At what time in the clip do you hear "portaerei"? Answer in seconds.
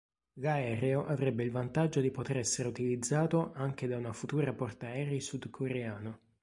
4.51-5.19